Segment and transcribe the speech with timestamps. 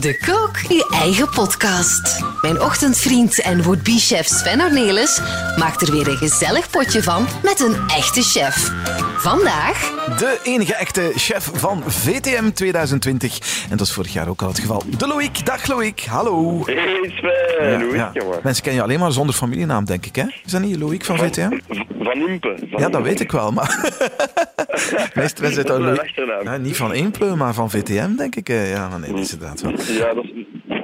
[0.00, 2.24] De Kook je eigen podcast.
[2.40, 5.20] Mijn ochtendvriend en would-be chef Sven Ornelis
[5.56, 8.72] maakt er weer een gezellig potje van met een echte chef.
[9.20, 9.78] Vandaag
[10.18, 13.38] De enige echte chef van VTM 2020.
[13.70, 14.82] En dat is vorig jaar ook al het geval.
[14.98, 15.46] De Loïc.
[15.46, 16.00] Dag Loïc.
[16.00, 16.62] Hallo.
[16.64, 16.74] Hey
[17.14, 18.38] Sven, is het jongen?
[18.42, 20.16] Mensen kennen je alleen maar zonder familienaam, denk ik.
[20.16, 20.24] Hè?
[20.44, 21.58] Is dat niet Loïc van VTM?
[22.02, 22.54] Van Impe.
[22.58, 23.02] Van Ja, dat Impe.
[23.02, 23.52] weet ik wel.
[23.52, 23.78] Maar
[25.14, 26.42] meestal het is al een achternaam.
[26.44, 28.48] Ja, niet van Eemple, maar van VTM, denk ik.
[28.48, 29.70] eh, Ja, nee, dat is inderdaad wel.
[29.70, 30.30] Ja, dat, is,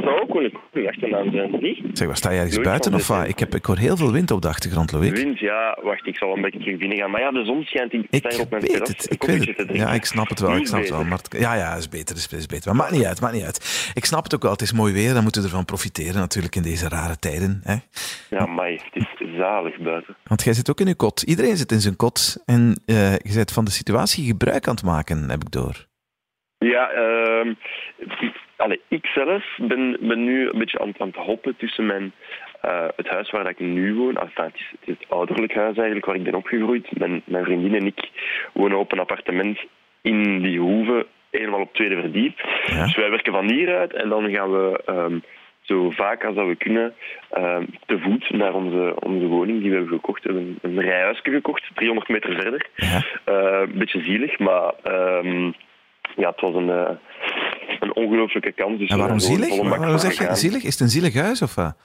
[0.09, 0.35] ook
[0.89, 1.99] achternaam zijn, niet?
[1.99, 3.19] Zeg, waar sta je ergens buiten of wat?
[3.21, 3.29] VTM.
[3.29, 5.17] Ik, heb, ik hoor heel veel wind op de achtergrond, Loïc.
[5.17, 7.11] Wind, ja, wacht, ik zal een beetje terug binnen gaan.
[7.11, 8.89] Maar ja, de zon schijnt in Ik op mijn weet terras.
[8.89, 9.69] het, ik weet het.
[9.73, 11.05] Ja, ik snap het wel, ik snap het wel.
[11.05, 12.67] Maar het- ja, ja, is beter, is, is beter.
[12.67, 13.91] Maar maakt niet uit, maakt niet uit.
[13.95, 16.57] Ik snap het ook wel, het is mooi weer, dan moeten we ervan profiteren natuurlijk
[16.57, 17.61] in deze rare tijden.
[17.65, 17.77] Hè?
[18.31, 20.17] Ja, maar het is zalig buiten.
[20.25, 21.23] Want jij zit ook in je kot.
[21.23, 24.85] Iedereen zit in zijn kot en eh, je bent van de situatie gebruik aan het
[24.85, 25.86] maken, heb ik door.
[26.71, 26.91] Ja,
[28.57, 32.13] allee, ik zelf ben, ben nu een beetje aan, het- aan het hoppen tussen mijn,
[32.61, 34.17] eh, het huis waar ik nu woon.
[34.17, 36.99] Enfin, het, is, het is het ouderlijk huis eigenlijk waar ik ben opgegroeid.
[36.99, 38.11] Mijn, mijn vriendin en ik
[38.53, 39.59] wonen op een appartement
[40.03, 42.39] in die hoeve, helemaal op het tweede verdiep.
[42.67, 42.85] Ja.
[42.85, 45.19] Dus wij werken van hieruit en dan gaan we ehm,
[45.61, 46.95] zo vaak als dat we kunnen
[47.31, 50.25] ehm, te voet naar onze, onze woning die we hebben gekocht.
[50.25, 52.67] We hebben een, een rijhuisje gekocht, 300 meter verder.
[52.77, 53.03] Ja.
[53.25, 55.51] Eh, een beetje zielig, maar ehm,
[56.17, 56.91] ja, het was een, eh,
[57.81, 58.79] een ongelooflijke kans.
[58.79, 59.69] Dus En waarom gewoon zielig?
[59.79, 60.63] Waarom zeg je zielig?
[60.65, 61.77] Is het een zielig huis of wat?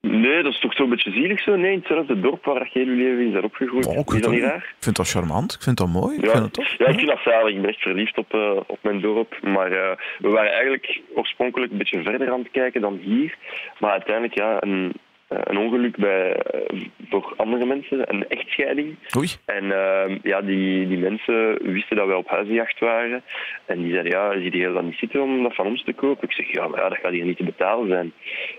[0.00, 1.56] Nee, dat is toch zo'n beetje zielig zo?
[1.56, 3.86] Nee, in hetzelfde dorp waar je leven in bent opgegroeid.
[3.86, 4.74] Oh, ik is vind dat niet dat- raar?
[4.78, 6.74] Ik vind dat charmant, ik vind dat mooi, ik Ja, vind het tof.
[6.78, 7.54] ja, ik vind dat zalig.
[7.54, 9.38] Ik ben echt verliefd op, eh, op mijn dorp.
[9.42, 13.36] Maar eh, we waren eigenlijk oorspronkelijk een beetje verder aan het kijken dan hier.
[13.78, 18.96] Maar uiteindelijk, ja, een, eh, een ongeluk bij, eh, voor andere mensen, een echtscheiding.
[19.16, 19.28] Oei.
[19.44, 23.22] En ehm, ja, die, die mensen wisten dat wij op huizenjacht waren.
[23.64, 26.28] En die zeiden, ja, zie je dat niet zitten om dat van ons te kopen?
[26.28, 28.12] Ik zeg, ja, maar ja, dat gaat hier niet te betalen zijn.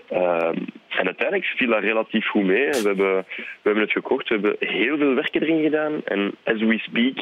[0.08, 0.56] Ehm,
[0.88, 2.68] en uiteindelijk viel dat relatief goed mee.
[2.68, 6.00] We hebben, we hebben het gekocht, we hebben heel veel werken erin gedaan.
[6.04, 7.18] En as we speak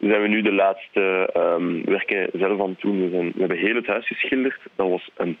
[0.00, 3.02] zijn we nu de laatste ehm, werken zelf aan het doen.
[3.02, 4.58] We, zijn, we hebben heel het huis geschilderd.
[4.76, 5.38] Dat was een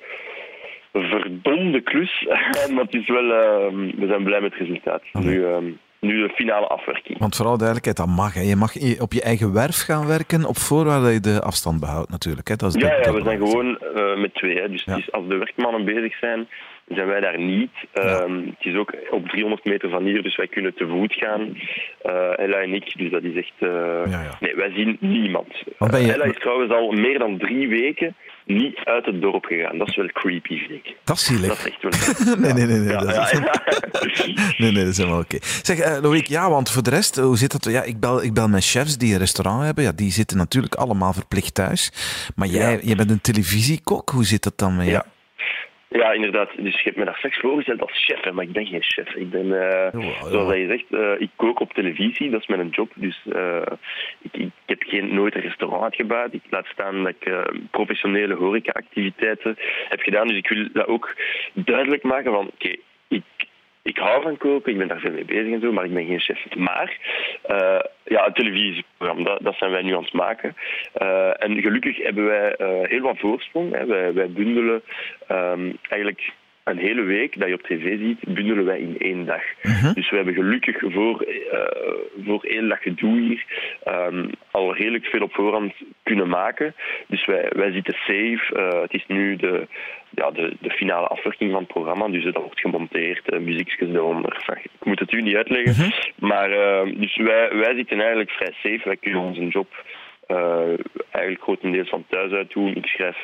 [1.02, 2.26] verdomde klus.
[2.74, 5.02] maar het is wel, ehm, we zijn blij met het resultaat.
[5.12, 5.64] Nu, ehm,
[6.00, 7.18] nu de finale afwerking.
[7.18, 8.34] Want vooral duidelijkheid, dat mag.
[8.34, 8.40] Hè.
[8.40, 12.10] Je mag op je eigen werf gaan werken, op voorwaarde dat je de afstand behoudt
[12.10, 12.48] natuurlijk.
[12.48, 12.56] Hè.
[12.56, 14.60] Dat is Ja, dat- ja, dat we zijn gewoon eh, met twee.
[14.60, 14.68] Hè.
[14.68, 14.92] Dus Ja.
[14.92, 16.48] het is, als de werkmannen bezig zijn,
[16.88, 17.70] zijn wij daar niet.
[17.92, 21.56] Ehm, Het is ook op 300 meter van hier, dus wij kunnen te voet gaan.
[22.02, 23.52] Eh, Ella en ik, dus dat is echt...
[23.58, 23.68] eh,
[24.10, 24.36] Ja, ja.
[24.40, 25.48] Nee, wij zien niemand.
[25.78, 28.14] Je- Ella is trouwens al meer dan drie weken
[28.44, 29.78] niet uit het dorp gegaan.
[29.78, 30.96] Dat is wel creepy, vind ik.
[31.04, 31.48] Dat is zielig.
[31.48, 32.36] Dat is echt wel...
[32.44, 32.78] Nee, nee, nee.
[32.78, 34.26] nee, dat is-.
[34.58, 35.36] Nee, nee, dat is helemaal oké.
[35.40, 37.72] Zeg, eh Loïc, ja, want voor de rest, hoe zit dat?
[37.72, 39.84] Ja, ik bel, ik bel met chefs die een restaurant hebben.
[39.84, 41.92] Ja, die zitten natuurlijk allemaal verplicht thuis.
[42.36, 44.10] Maar jij, jij bent een televisiekok.
[44.10, 45.02] Hoe zit dat dan met jou?
[45.88, 46.12] Ja.
[46.12, 46.50] Inderdaad.
[46.56, 49.14] Dus je hebt me daar straks voorgesteld als chef, hè, maar ik ben geen chef.
[49.14, 49.90] Ik ben, ja.
[50.20, 52.90] zoals dat je zegt, eh, ik kook op televisie, dat is mijn job.
[52.94, 53.62] Dus eh,
[54.22, 56.32] ik, ik heb geen, nooit een restaurant uitgebouwd.
[56.32, 59.56] Ik laat staan dat ik professionele horeca-activiteiten
[59.88, 60.26] heb gedaan.
[60.26, 61.16] Dus ik wil dat ook
[61.52, 62.74] duidelijk maken van, oké,
[63.08, 63.24] ik,
[63.86, 66.06] ik hou van koken, ik ben daar veel mee bezig en zo, maar ik ben
[66.06, 66.54] geen chef.
[66.56, 66.98] Maar
[67.42, 70.56] eh, ja, een televisieprogramma, dat, dat zijn wij nu aan het maken.
[70.92, 73.72] Eh, en gelukkig hebben wij eh, heel wat voorsprong.
[73.72, 73.86] Hè.
[73.86, 74.82] Wij, wij bundelen
[75.26, 76.32] ehm, eigenlijk
[76.66, 79.42] een hele week dat je op tv ziet, bundelen wij in één dag.
[79.94, 81.92] Dus we hebben gelukkig voor, eh,
[82.24, 83.44] voor één dag gedoe hier
[83.84, 85.72] ehm, al redelijk veel op voorhand
[86.02, 86.74] kunnen maken.
[87.06, 88.54] Dus wij, wij zitten safe.
[88.54, 89.66] Eh, het is nu de,
[90.10, 94.32] ja, de, de finale afwerking van het programma, dus dat wordt gemonteerd, uh, muziekjes eronder.
[94.32, 95.92] Enfin, ik moet het u niet uitleggen.
[96.16, 98.80] Maar uh, dus wij, wij zitten eigenlijk vrij safe.
[98.84, 99.84] Wij kunnen onze job
[101.10, 102.74] eigenlijk grotendeels van thuis uit doen.
[102.74, 103.16] Ik schrijf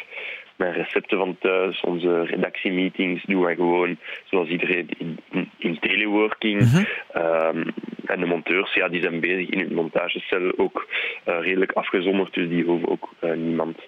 [0.62, 6.60] mijn recepten van thuis, onze redactiemeetings doen wij gewoon zoals iedereen in, in, in teleworking.
[6.60, 6.86] Mm -hmm.
[7.22, 7.74] um,
[8.06, 10.88] en de monteurs, ja, die zijn bezig in hun montagecel ook
[11.28, 13.78] uh, redelijk afgezonderd, dus die hoeven ook uh, niemand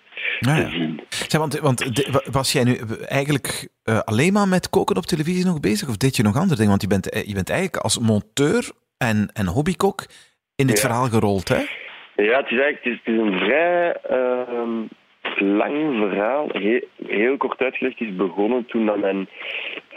[0.41, 1.01] ja, te zien.
[1.39, 2.77] Want, want de, was jij nu
[3.09, 6.55] eigenlijk uh, alleen maar met koken op televisie nog bezig, of deed je nog andere
[6.55, 6.70] dingen?
[6.70, 10.06] Want je bent, eh, je bent eigenlijk als monteur en, en hobbykok
[10.56, 10.82] in dit ja.
[10.82, 11.62] verhaal gerold, hè?
[12.17, 14.91] Ja, het is eigenlijk het is, het is een vrij uh,
[15.40, 16.48] lang verhaal.
[16.52, 19.28] Heel, heel, kort uitgelegd is begonnen toen dat mijn...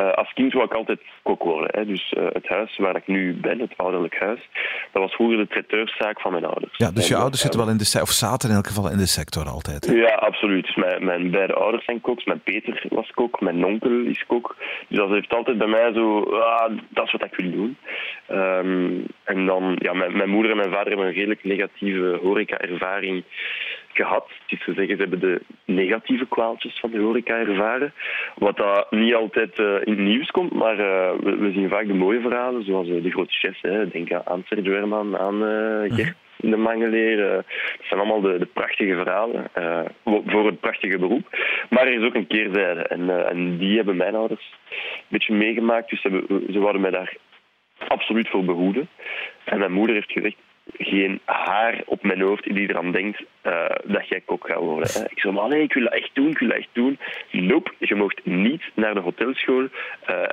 [0.01, 1.69] Uh, als kind wou ik altijd kok worden.
[1.71, 1.85] Hè.
[1.85, 4.49] Dus uh, het huis waar ik nu ben, het ouderlijk huis,
[4.91, 6.77] dat was vroeger de traiteurszaak van mijn ouders.
[6.77, 8.97] Ja, dus je ouders zitten wel in de sector, of zaten in elk geval in
[8.97, 9.85] de sector altijd.
[9.85, 9.93] Hè?
[9.93, 10.65] Ja, absoluut.
[10.65, 12.25] Dus mijn, mijn beide ouders zijn koks.
[12.25, 14.55] Mijn Peter was kok, mijn onkel is kok.
[14.87, 16.21] Dus dat heeft altijd bij mij zo...
[16.23, 17.77] Ah, dat is wat ik wil doen.
[18.31, 23.23] Um, en dan, ja, mijn, mijn moeder en mijn vader hebben een redelijk negatieve horeca-ervaring
[23.97, 24.25] gehad.
[24.27, 27.93] Het is te zeggen, ze hebben de negatieve kwaaltjes van de horeca ervaren.
[28.35, 31.87] Wat dat niet altijd uh, in het nieuws komt, maar uh, we, we, zien vaak
[31.87, 33.61] de mooie verhalen, zoals uh, de grote chefs.
[33.61, 33.87] Hè.
[33.87, 35.39] Denk aan Sergio Herman, aan
[35.91, 37.17] Gert de Mangeleer.
[37.17, 37.45] dat
[37.81, 39.45] zijn allemaal de, de prachtige verhalen
[40.03, 41.37] voor het prachtige beroep.
[41.69, 42.81] Maar er is ook een keerzijde.
[42.81, 45.89] En, en die hebben mijn ouders een beetje meegemaakt.
[45.89, 47.15] Dus ze, hebben, ze mij daar
[47.87, 48.89] absoluut voor behoeden.
[49.43, 50.37] En mijn moeder heeft gezegd,
[50.77, 54.91] geen haar op mijn hoofd die eraan denkt uh, dat jij kok gaat worden.
[54.93, 55.03] Hè.
[55.09, 56.99] Ik zei, maar nee, ik wil dat echt doen, ik wil dat echt doen.
[57.31, 59.61] Nope, je mocht niet naar de hotelschool.
[59.61, 59.69] Uh,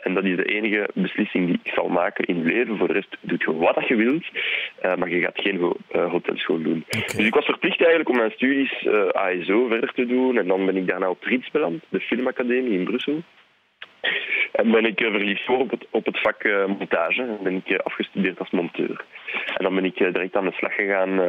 [0.02, 2.78] en dat is de enige beslissing die ik zal maken in je leven.
[2.78, 4.24] Voor de rest doe je wat je wilt,
[4.84, 6.84] uh, maar je gaat geen hotelschool doen.
[6.88, 10.38] Dus ik was verplicht eigenlijk om mijn studies ASO verder te doen.
[10.38, 13.22] En dan ben ik daarna op Rits beland, de filmacademie in Brussel.
[14.54, 17.22] En ben ik verliefd op het, op het vak montage.
[17.22, 19.04] En ben ik afgestudeerd als monteur.
[19.54, 21.20] En dan ben ik direct aan de slag gegaan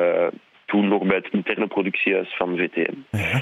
[0.66, 2.94] toen nog bij het interne productiehuis van VTM.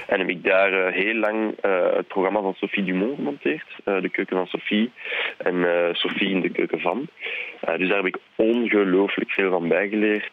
[0.07, 3.65] En heb ik daar uh, heel lang uh, het programma van Sophie Dumont gemonteerd.
[3.85, 4.91] Uh, de keuken van Sophie.
[5.38, 7.07] En Sophie in de keuken van.
[7.77, 10.31] dus daar heb ik ongelooflijk veel van bijgeleerd.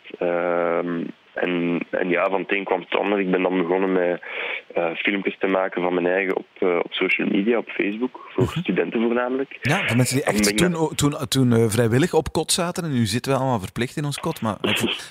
[1.35, 3.21] Ehm, en, en ja, van het een kwam het ander.
[3.21, 4.23] Ik ben dan begonnen met
[4.77, 8.45] uh, filmpjes te maken van mijn eigen op, uh, op social media, op Facebook, voor
[8.45, 8.59] mhm.
[8.59, 9.59] studenten voornamelijk.
[9.63, 12.85] Ja, voor mensen die echt toen, toen, toen uh, vrijwillig op kot zaten.
[12.85, 14.41] En nu zitten we allemaal verplicht in ons kot.
[14.41, 14.57] Maar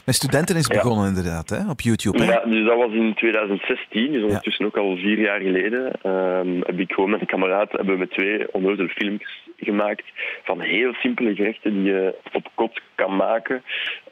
[0.05, 2.23] met studenten is het begonnen inderdaad, hè, op YouTube.
[2.23, 2.31] Hè?
[2.31, 6.09] Ja, dus dat was in 2016, dus ondertussen ook al vier jaar geleden.
[6.09, 10.05] Um, heb ik gewoon met een kameraad hebben we met twee onnozele filmpjes gemaakt
[10.43, 13.63] van heel simpele gerechten die je op kot kan maken.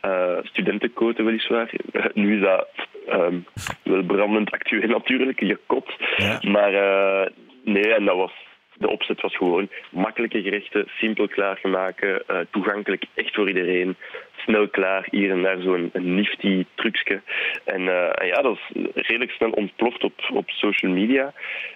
[0.06, 1.72] Uh, studentenkoten weliswaar.
[2.14, 2.68] nu is dat
[3.10, 3.46] um,
[3.84, 5.94] wel brandend actueel natuurlijk, je kot.
[6.42, 7.28] Maar uh,
[7.64, 8.34] nee, en dat was
[8.78, 13.96] de opzet was gewoon makkelijke gerechten, simpel klaargemaakt, uh, toegankelijk, echt voor iedereen.
[14.36, 17.22] Snel klaar, hier en daar zo'n nifty trucje.
[17.66, 21.34] En, uh, en, ja, dat is redelijk snel ontploft op, op social media.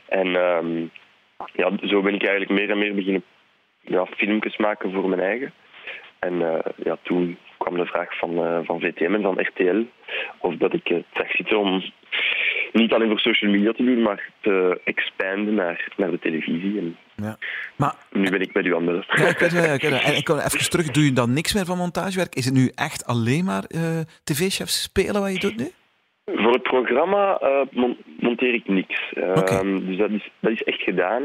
[0.08, 0.92] En um,
[1.54, 3.24] ja, zo ben ik eigenlijk meer en meer beginnen
[3.82, 5.54] ja, filmpjes maken voor mijn eigen.
[6.20, 9.84] En uh, ja, toen kwam de vraag van, uh, van VTM en van RTL
[10.38, 11.84] of dat ik het zag zitten om
[12.72, 16.78] niet alleen voor social media te doen, maar te expanden naar, naar de televisie.
[16.78, 17.38] En ja.
[17.76, 20.38] maar, nu ben ik met u aan Ja, ik weet, ik weet, en ik kom
[20.38, 20.92] even terug.
[20.92, 22.36] Doe je dan niks meer van montagewerk?
[22.36, 25.72] Is het nu echt alleen maar uh, tv-chefs spelen wat je doet nu?
[26.26, 27.84] Voor het programma uh,
[28.20, 29.14] monteer ik niks.
[29.16, 31.24] Um, Dus dat is, dat is echt gedaan.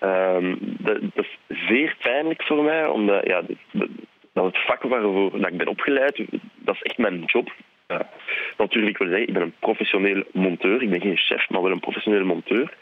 [0.00, 3.42] Um, dat, dat, is zeer pijnlijk voor mij, omdat ja,
[3.72, 3.88] dat,
[4.32, 6.24] dat het vak waarvoor dat ik ben opgeleid,
[6.54, 7.52] dat is echt mijn job.
[8.56, 10.82] Natuurlijk wil zeggen, ik ben een professioneel monteur.
[10.82, 12.72] Ik ben geen chef, maar wel een professionele monteur.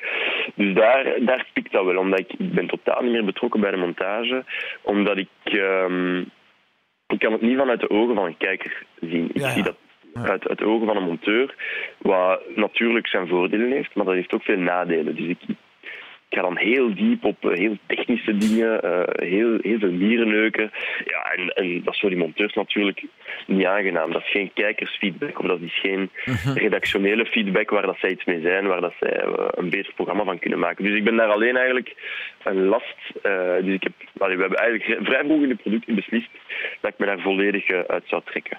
[0.54, 3.70] Dus daar, daar pikt dat wel, omdat ik, ik ben totaal niet meer betrokken bij
[3.70, 4.44] de montage.
[4.82, 5.52] Omdat ik...
[5.52, 6.30] Um,
[7.06, 9.30] ik kan het niet vanuit de ogen van een kijker zien.
[9.32, 9.76] Ik zie dat
[10.14, 11.54] uit, uit de ogen van een monteur,
[11.98, 15.14] wat natuurlijk zijn voordelen heeft, maar dat heeft ook veel nadelen.
[15.14, 15.38] Dus ik,
[16.30, 20.70] ga dan heel diep op eh, heel technische dingen, uh, heel, heel veel mierenneuken.
[21.04, 23.04] Ja, en, en dat is voor die monteurs natuurlijk
[23.46, 24.12] niet aangenaam.
[24.12, 26.52] Dat is geen kijkersfeedback of dat is geen mhm.
[26.52, 30.24] redactionele feedback waar dat zij iets mee zijn, waar dat zij uh, een beter programma
[30.24, 30.84] van kunnen maken.
[30.84, 31.94] Dus ik ben daar alleen eigenlijk
[32.44, 32.96] een last.
[33.62, 36.30] dus ik heb, allee, we hebben eigenlijk vrij vroeg in de productie beslist
[36.80, 38.58] dat ik me daar volledig uit zou trekken.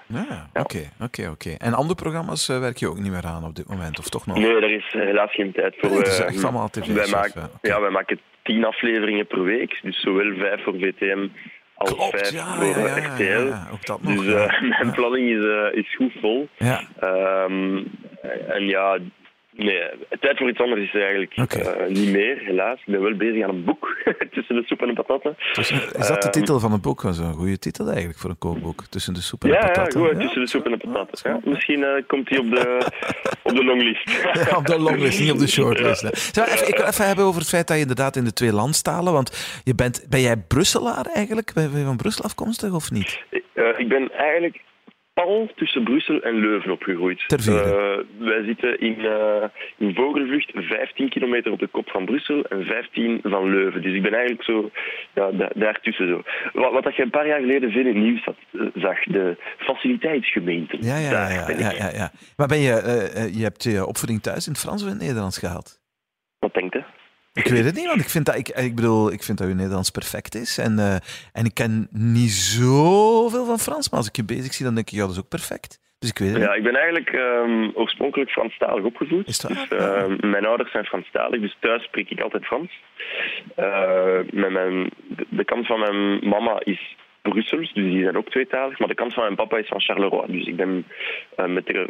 [0.52, 1.54] Oké, oké, oké.
[1.58, 4.36] En andere programma's werk je ook niet meer aan op dit moment, of toch nog?
[4.36, 5.90] Nee, er is helaas geen tijd voor.
[5.90, 9.78] het is echt allemaal tv wij maken, ja, wij maken tien afleveringen per week.
[9.82, 11.26] Dus zowel vijf voor VTM
[11.74, 13.52] als vijf voor ja, RTL.
[14.00, 16.48] dus uh, mijn planning is, uh, is goed vol.
[17.02, 17.90] Um,
[18.48, 18.98] en ja,
[19.56, 19.82] Nee,
[20.20, 21.88] tijd voor iets anders is er eigenlijk okay.
[21.88, 22.78] uh, niet meer, helaas.
[22.78, 23.96] Ik ben wel bezig aan een boek,
[24.34, 25.36] Tussen de soep en de patatten.
[25.98, 27.02] is dat de titel van het boek?
[27.02, 28.84] Dat is een goede titel eigenlijk voor een kookboek.
[28.86, 30.00] Tussen de soep en de patatten.
[30.00, 31.30] Ja, goed, Tussen de soep en de patatten.
[31.30, 32.90] Ja, misschien uh, komt hij op de,
[33.42, 34.26] op de longlist.
[34.56, 36.04] op de longlist, niet op de shortlist.
[36.04, 39.12] even, ik wil even hebben over het feit dat je inderdaad in de twee landstalen...
[39.12, 41.52] Want je bent, ben jij Brusselaar eigenlijk?
[41.54, 43.22] Ben je van Brussel afkomstig of niet?
[43.54, 44.60] Uh, ik ben eigenlijk
[45.14, 47.20] pal tussen Brussel en Leuven opgegroeid.
[47.48, 47.56] Uh,
[48.18, 49.44] wij zitten in, uh,
[49.78, 53.82] in Vogelvlucht 15 kilometer op de kop van Brussel en 15 van Leuven.
[53.82, 54.70] Dus ik ben eigenlijk zo
[55.14, 56.08] ja, daartussen.
[56.08, 56.22] Zo.
[56.52, 59.36] Wat, wat je een paar jaar geleden veel in het nieuws had, uh, zag, de
[59.58, 60.76] faciliteitsgemeente.
[60.80, 64.52] Ja, ja, ja, ja, ja, ja, Maar ben je, je hebt je opvoeding thuis in
[64.52, 65.80] het Frans of in het Nederlands gehaald?
[66.38, 66.82] Wat denkt u?
[67.34, 69.54] Ik weet het niet, want ik vind dat, ik, ik bedoel, ik vind dat uw
[69.54, 70.58] Nederlands perfect is.
[70.58, 70.94] En, uh,
[71.32, 74.86] en ik ken niet zoveel van Frans, maar als ik je bezig zie, dan denk
[74.90, 75.80] ik, ja, dat is ook perfect.
[75.98, 79.28] Dus ik weet het Ja, ik ben eigenlijk um, oorspronkelijk Franstalig opgevoed.
[79.28, 79.50] Is dat?
[79.50, 82.70] Dus, uh, mijn ouders zijn Franstalig, dus thuis spreek ik altijd Frans.
[83.58, 88.30] Uh, met mijn, de, de kant van mijn mama is Brussels, dus die zijn ook
[88.30, 88.78] tweetalig.
[88.78, 90.32] Maar de kant van mijn papa is van Charleroi.
[90.32, 90.86] Dus ik ben
[91.46, 91.88] met de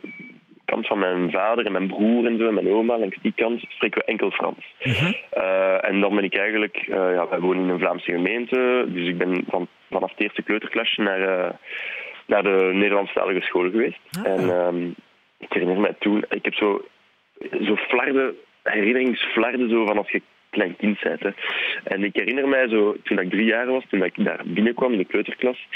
[0.65, 3.65] kant van mijn vader en mijn broer en zo, en mijn oma, langs die kant,
[3.69, 4.75] spreken we enkel Frans.
[5.31, 9.09] Eh, en dan ben ik eigenlijk, uh, ja, wij wonen in een Vlaamse gemeente, dus
[9.09, 11.51] ik ben van, vanaf het eerste kleuterklasje naar, uh,
[12.27, 14.01] naar de Nederlandstalige school geweest.
[14.11, 14.33] Ah.
[14.33, 14.87] En ehm,
[15.39, 16.85] ik herinner mij toen, ik heb zo,
[17.63, 21.21] zo flarden, herinneringsflarden zo van als je klein kind bent.
[21.21, 21.31] Hè.
[21.85, 24.99] En ik herinner mij zo, toen ik drie jaar was, toen ik daar binnenkwam in
[24.99, 25.67] de kleuterklas,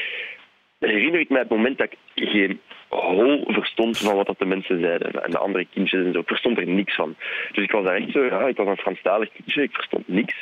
[0.79, 4.81] herinner ik mij het moment dat ik geen hol verstond van wat dat de mensen
[4.81, 5.25] zeiden.
[5.25, 6.19] En de andere kindjes en zo.
[6.19, 7.17] Ik verstond er niks van.
[7.53, 10.35] Dus ik was daar echt zo, ja, ik was een Franstalig kindje, ik verstond niks.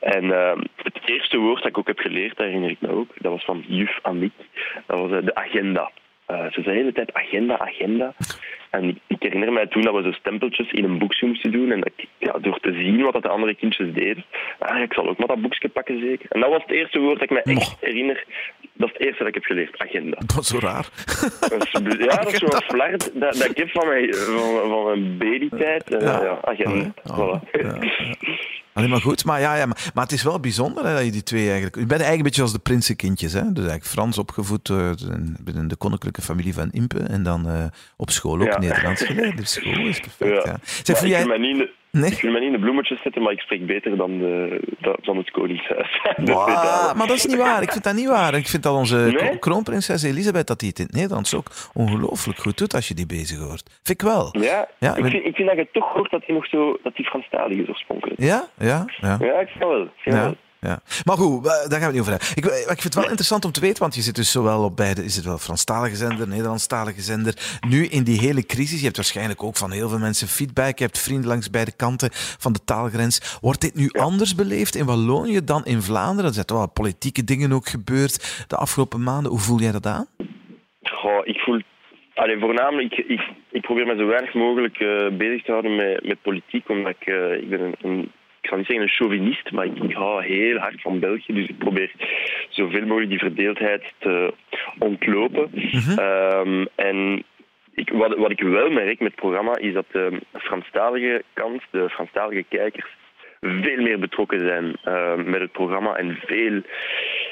[0.00, 3.10] En uh, het eerste woord dat ik ook heb geleerd, dat herinner ik me ook,
[3.18, 4.32] dat was van juf Amiek.
[4.86, 5.90] Dat was uh, de agenda.
[6.30, 8.14] Uh, ze zei de hele tijd agenda, agenda.
[8.70, 11.72] En ik, herinner mij toen dat we zo stempeltjes in een boekje moesten doen.
[11.72, 14.24] En ik, ja, door te zien wat dat de andere kindjes deden,
[14.58, 16.30] ah, ik zal ook maar dat boekje pakken zeker.
[16.30, 18.24] En dat was het eerste woord dat ik me echt herinner.
[18.72, 20.16] Dat is het eerste dat ik heb geleerd, agenda.
[20.34, 20.88] Dat is zo raar.
[21.40, 24.84] Dat is, ja, dat is zo'n flart dat, dat ik heb van mijn, van, van
[24.84, 25.90] mijn babytijd.
[25.92, 26.22] Uh, ja.
[26.22, 26.92] ja, agenda.
[27.04, 27.40] Oh, ja.
[27.40, 27.50] Voilà.
[27.50, 27.78] Ja,
[28.78, 31.10] Alleen maar goed, maar, ja, ja, maar, maar het is wel bijzonder hè, dat je
[31.10, 31.74] die twee eigenlijk...
[31.74, 33.40] Je bent eigenlijk een beetje als de prinsenkindjes, hè?
[33.40, 34.90] Dus eigenlijk Frans opgevoed uh,
[35.40, 37.64] binnen de koninklijke familie van Impe en dan uh,
[37.96, 38.68] op school ook Ja.
[38.68, 39.36] Nederlands geleerd.
[39.36, 40.56] Dus is perfect, Ja.
[40.82, 41.18] Zeg, ik, jij...
[41.18, 42.10] wil mij niet in de, Nee?
[42.10, 44.60] ik wil mij niet in de bloemetjes zetten, maar ik spreek beter dan, de,
[45.02, 46.00] dan- het Koningshuis.
[46.16, 47.62] Wow, maar dat is niet waar.
[47.62, 48.34] Ik vind dat niet waar.
[48.34, 49.38] Ik vind dat onze Nee?
[49.38, 53.06] kroonprinses Elisabeth, dat die het in het Nederlands ook ongelooflijk goed doet als je die
[53.06, 53.62] bezig hoort.
[53.82, 54.28] Vind ik wel.
[54.40, 56.92] Ja, Ja, ik, vind, ik vind dat je toch hoort dat hij nog zo, dat
[56.96, 58.20] hij Franstalig is oorspronkelijk.
[58.20, 59.16] Ja, ja, ja.
[59.20, 59.82] Ja, ik vind wel.
[59.82, 60.36] Ik vind wel.
[60.60, 60.80] Ja.
[61.04, 62.28] Maar goed, wa- daar gaan we het niet over hebben.
[62.28, 64.76] Ik, ik vind het wel interessant om te weten, want je zit dus zowel op
[64.76, 67.34] beide, is het wel Franstalige zender, Nederlandstalige zender.
[67.68, 70.84] Nu in die hele crisis, je hebt waarschijnlijk ook van heel veel mensen feedback, je
[70.84, 73.38] hebt vrienden langs beide kanten van de taalgrens.
[73.40, 76.24] Wordt dit nu anders beleefd in Wallonië dan in Vlaanderen?
[76.26, 79.30] Er zijn toch wel politieke dingen ook gebeurd de afgelopen maanden.
[79.30, 80.06] Hoe voel jij dat aan?
[80.82, 81.60] Goh, ik voel...
[82.14, 86.04] Allee, voornamelijk, ik, ik, ik probeer me zo weinig mogelijk eh, bezig te houden met,
[86.06, 88.12] met politiek, omdat ik, eh, ik ben een, een-
[88.48, 91.58] ik zal niet zeggen een chauvinist, maar ik, hou heel hard van België, dus ik
[91.58, 91.90] probeer
[92.48, 94.34] zoveel mogelijk die verdeeldheid te
[94.78, 95.50] ontlopen.
[95.96, 97.24] Ehm, en
[97.74, 101.88] ik, wat, wat ik wel merk met het programma, is dat de Franstalige kant, de
[101.90, 102.96] Franstalige kijkers,
[103.40, 106.62] veel meer betrokken zijn eh, met het programma en veel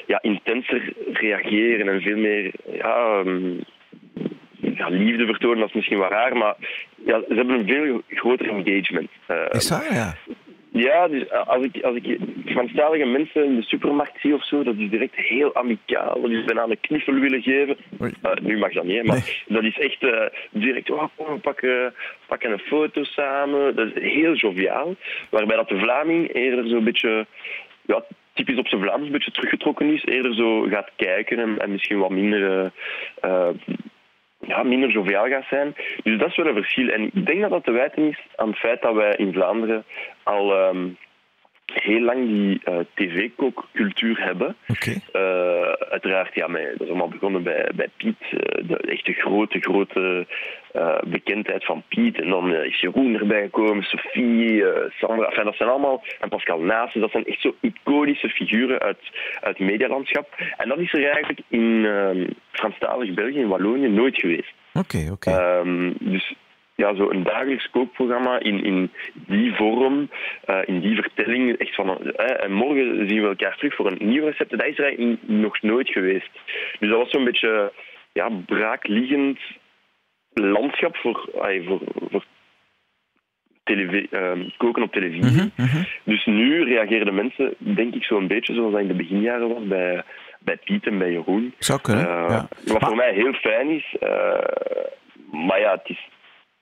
[0.07, 3.53] ja, intenser reageren en veel meer ja, ehm,
[4.59, 5.59] ja, liefde vertonen.
[5.59, 6.55] Dat is misschien wel raar, maar
[7.05, 9.09] ja, ze hebben een veel groter engagement.
[9.25, 9.87] Eh, Is dat?
[9.89, 10.15] Ja.
[10.77, 14.75] Ja, dus als ik, als ik Franstalige mensen in de supermarkt zie of zo, dat
[14.77, 16.21] is direct heel amicaal.
[16.21, 17.77] Dat is bijna een kniffel willen geven.
[17.99, 21.93] Eh, nu mag dat niet, maar dat is echt eh, direct, oh, kom, we pakken,
[22.27, 23.75] pakken een foto samen.
[23.75, 24.95] Dat is heel joviaal.
[25.29, 27.25] Waarbij dat de Vlaming eerder zo'n beetje,
[27.85, 28.03] ja,
[28.33, 30.05] typisch op zijn Vlaams, een beetje teruggetrokken is.
[30.05, 32.41] Eerder zo gaat kijken en, en misschien wat minder...
[32.51, 32.69] eh,
[33.21, 33.49] eh,
[34.47, 35.75] ja, minder joviaal gaat zijn.
[36.03, 36.89] Dus dat is wel een verschil.
[36.89, 39.83] En ik denk dat dat te wijten is aan het feit dat wij in Vlaanderen
[40.23, 40.87] al ehm,
[41.73, 44.55] heel lang die eh, tv-kookcultuur hebben.
[45.11, 45.21] Eh,
[45.89, 50.27] uiteraard, ja, met, dat is allemaal begonnen bij, bij Piet, eh, de echte grote, grote
[51.07, 52.21] bekendheid van Piet.
[52.21, 55.27] En dan is Jeroen erbij gekomen, Sophie, Sandra.
[55.27, 58.99] Enfin, dat zijn allemaal, en Pascal Naassen, dat zijn echt zo iconische figuren uit,
[59.41, 60.27] uit het medialandschap.
[60.57, 64.53] En dat is er eigenlijk in eh, Franstalig België, in Wallonië, nooit geweest.
[64.73, 65.31] Oké, oké.
[65.31, 66.35] Ehm, dus
[66.81, 70.09] ja, zo een dagelijks kookprogramma in, in die vorm,
[70.45, 71.57] eh, in die vertelling.
[71.57, 74.49] Echt van, eh, en morgen zien we elkaar terug voor een nieuw recept.
[74.49, 76.29] Dat is er eigenlijk nog nooit geweest.
[76.79, 77.71] Dus dat was zo'n beetje
[78.13, 79.39] ja, braakliggend
[80.33, 81.29] landschap voor,
[81.65, 81.81] voor,
[82.11, 82.25] voor
[83.63, 85.51] ehm, koken op televisie.
[85.55, 89.53] Mhm, Dus nu reageren de mensen, denk ik, zo'n beetje zoals dat in de beginjaren
[89.53, 90.03] was bij,
[90.39, 91.53] bij Piet en bij Jeroen.
[91.59, 92.47] Zou kunnen, Eh, ja.
[92.65, 93.95] Wat Maar- voor mij heel fijn is.
[95.31, 96.07] maar ja, het is,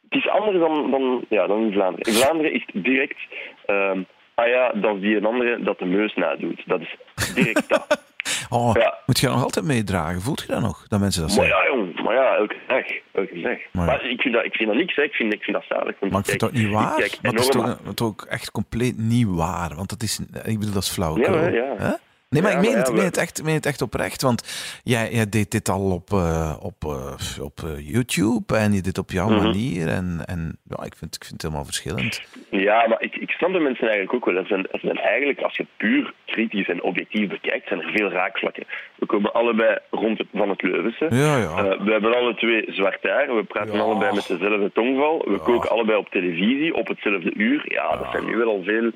[0.09, 2.13] het is anders dan, dan, ja, dan in Vlaanderen.
[2.13, 3.17] In Vlaanderen is het direct...
[3.65, 4.01] ehm,
[4.35, 6.61] ah ja, dat is die een andere dat de meus nadoet.
[6.65, 6.95] Dat is
[7.33, 7.85] direct dat.
[8.49, 8.97] Oh, Ja.
[9.05, 10.21] Moet je dat nog altijd meedragen?
[10.21, 11.63] Voelt je dat nog, dat mensen dat maar zeggen?
[11.63, 12.03] ja, jong.
[12.03, 12.85] Maar ja, elke dag.
[13.11, 13.57] Elke dag.
[13.71, 15.01] Maar Maar, ik, vind dat, ik vind dat niks, hè.
[15.01, 15.95] Ik vind, ik vind dat zalig.
[15.99, 16.97] want Maar ik vind dat niet waar.
[17.21, 19.75] Maar het is toch, toch ook echt compleet niet waar.
[19.75, 21.17] Want dat is, ik bedoel, dat is flauw.
[21.17, 21.99] Ja, maar ja.
[22.35, 23.81] Nee, maar Ja, ik meen, het, ja, ik meen, we- het echt, meen het echt
[23.81, 24.21] oprecht.
[24.21, 24.43] Want
[24.83, 28.97] jij, jij deed dit al op, eh, op, eh, op eh, YouTube en je deed
[28.97, 29.43] op jouw Mhm.
[29.43, 29.87] manier.
[29.87, 32.21] En, en ja, ik, vind, ik vind het helemaal verschillend.
[32.51, 34.35] Ja, maar ik, ik snap de mensen eigenlijk ook wel.
[34.35, 38.09] Er zijn, er zijn eigenlijk, als je puur kritisch en objectief bekijkt, zijn er veel
[38.09, 38.63] raakvlakken.
[38.95, 41.07] We komen allebei rond het, van het Leuvense.
[41.09, 41.77] Ja, ja.
[41.83, 43.35] We hebben alle twee zwart haar.
[43.35, 45.25] We praten allebei met dezelfde tongval.
[45.27, 47.61] We koken allebei op televisie op hetzelfde uur.
[47.73, 48.91] Ja, dat zijn nu wel al veel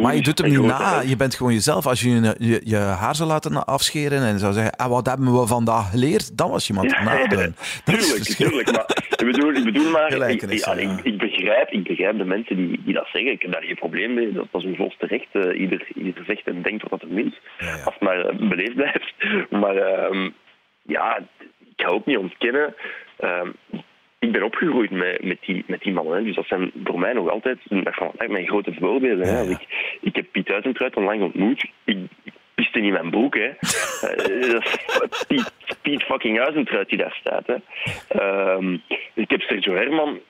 [0.00, 1.00] maar je doet hem niet een na.
[1.06, 1.86] Je bent gewoon jezelf.
[1.86, 5.40] Als je je, je, je haar zou laten afscheren en zou zeggen, ah, wat hebben
[5.40, 6.36] we vandaag geleerd?
[6.36, 7.54] Dan was je iemand nadoen.
[7.54, 8.48] Is Tuurlijk, verschil.
[8.48, 8.72] tuurlijk.
[8.72, 8.84] Maar
[9.16, 12.80] ik bedoel, ik bedoel maar, ik, ja, ik, ik begrijp, ik begrijp de mensen die,
[12.84, 13.32] die dat zeggen.
[13.32, 14.32] Ik heb daar geen probleem mee.
[14.32, 15.28] Dat, is hun volste recht.
[15.32, 17.30] Eh, ieder, ieder zegt en denkt wat dat hem wil.
[17.58, 17.72] Ja.
[17.84, 19.14] Als het maar eh, beleefd blijft.
[19.62, 20.30] Maar ehm,
[20.82, 21.18] ja,
[21.76, 22.74] ik ga ook niet ontkennen.
[24.20, 26.16] Ik ben opgegroeid met, met, die, met die mannen.
[26.16, 26.22] Hè.
[26.22, 27.58] Dus dat zijn voor mij nog altijd
[28.28, 29.26] mijn grote voorbeelden.
[29.26, 29.40] Hè.
[29.40, 29.50] Ja.
[29.50, 29.66] Ik,
[30.00, 31.70] ik heb Piet Uytentruid onlangs ontmoet.
[31.84, 33.34] Ik, ik piste in mijn broek.
[33.36, 33.50] Hè.
[34.00, 34.64] Eh, dat
[35.10, 37.46] is Piet, Piet fucking Uytentruid die daar staat.
[37.46, 37.56] Hè.
[38.08, 38.76] Ehm,
[39.14, 40.20] ik heb Sergio Herman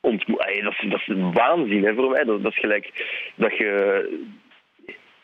[0.00, 0.38] ontmoet.
[0.62, 2.24] Dat, is, dat is waanzin hè, voor mij.
[2.24, 2.90] Dat, dat is gelijk
[3.34, 4.08] dat je...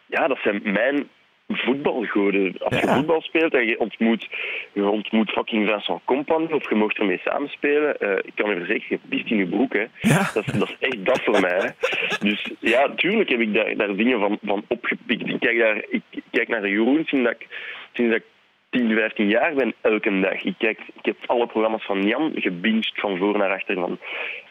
[0.06, 1.08] Ja, dat zijn mijn
[1.56, 2.54] voetbalgoden.
[2.58, 2.94] Als je Ja.
[2.94, 4.28] voetbal speelt en je ontmoet,
[4.72, 9.00] je ontmoet fucking Vincent Company of je mocht ermee samenspelen, eh, ik kan je verzekeren,
[9.02, 9.72] je pist in je broek.
[9.72, 9.84] Hè.
[10.00, 10.30] Ja.
[10.34, 11.56] Dat, is, dat is echt dat voor mij.
[11.58, 11.68] Hè.
[12.20, 15.28] Dus ja, tuurlijk heb ik daar, daar dingen van, van opgepikt.
[15.28, 17.46] Ik kijk, daar, ik kijk naar de Jeroen sinds dat ik,
[17.92, 18.26] sinds dat ik
[18.70, 20.42] 10, 15 jaar ben, elke dag.
[20.42, 23.74] Ik, kijk, ik heb alle programma's van Jan gebinged van voor naar achter.
[23.74, 23.98] Van,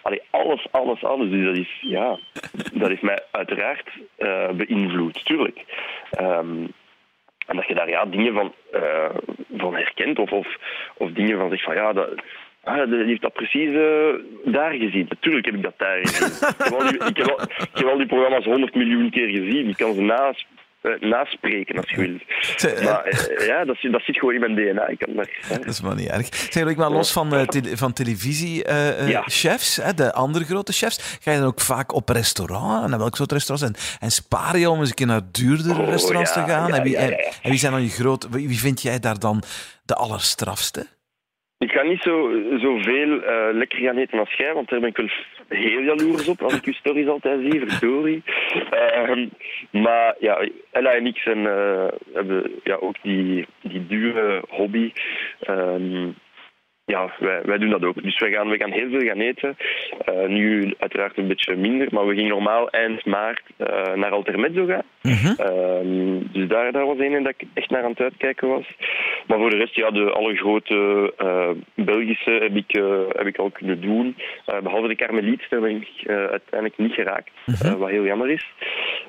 [0.01, 1.29] allee, alles, alles, alles.
[1.29, 2.18] Dus dat is, ja,
[2.74, 5.63] dat heeft mij uiteraard eh, beïnvloed, tuurlijk.
[6.12, 6.65] Ehm,
[7.50, 9.10] en dat je daar ja, dingen van, eh,
[9.58, 10.48] van herkent of, of,
[10.98, 12.10] of dingen van zegt van ja, dat,
[12.63, 14.13] ah, die heeft dat precies eh,
[14.53, 15.06] daar gezien.
[15.10, 16.27] Natuurlijk heb ik dat daar gezien.
[16.50, 17.18] ik, heb al die, ik,
[17.74, 19.70] heb al, die programma's honderd miljoen keer gezien.
[19.70, 20.46] Ik kan ze naast,
[21.00, 22.17] naspreken als je wil.
[22.83, 24.88] Maar eh, ja, dat, zit- dat zit gewoon in mijn DNA.
[24.88, 25.13] Ik kan.
[25.50, 26.27] Dat is maar niet erg.
[26.50, 31.38] Zeg, ik maar los van, eh, tele- van televisiechefs, de andere grote chefs, ga je
[31.38, 32.83] dan ook vaak op restaurant?
[32.83, 33.69] En naar welk soort restaurants?
[33.69, 36.67] En, en spaar je om eens een keer naar duurdere Oh, restaurants ja, te gaan?
[36.67, 38.17] ja, en, wie, en- wie zijn dan je.
[38.29, 39.43] Wie wie vind jij daar dan
[39.86, 40.88] de allerstrafste?
[41.59, 44.97] Ik ga niet zo, zoveel eh lekker gaan eten als jij, want daar ben ik
[44.97, 45.07] wel
[45.59, 48.23] heel jaloers op als ik uw stories altijd zie, verdorie.
[48.69, 49.27] Ehm,
[49.71, 54.91] maar ja, Ella en ik zijn, eh, hebben ja, ook die, die dure hobby.
[55.39, 56.07] Ehm,
[56.89, 58.03] ja, wij, wij doen dat ook.
[58.03, 59.58] Dus wij gaan, wij gaan heel veel gaan eten.
[60.05, 64.65] Eh, nu uiteraard een beetje minder, maar we gingen normaal eind maart eh, naar Altermezzo
[64.65, 64.84] gaan.
[65.38, 68.66] Ehm, dus daar, daar was een dat ik echt naar aan het uitkijken was.
[69.27, 72.72] Maar voor de rest, ja, de alle grote eh, Belgische heb ik,
[73.18, 74.16] heb ik al kunnen doen.
[74.46, 77.29] Eh, behalve de Carmeliet, daar ben ik uiteindelijk niet geraakt.
[77.61, 78.46] eh, wat heel jammer is.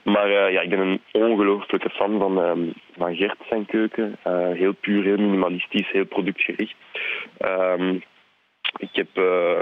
[0.03, 2.61] Maar ja, ik ben een ongelooflijke fan van, ehm,
[2.97, 4.17] van Gert zijn keuken.
[4.53, 6.75] Heel puur, heel minimalistisch, heel productgericht.
[7.79, 7.95] Ehm,
[8.79, 9.09] ik heb...
[9.15, 9.61] eh,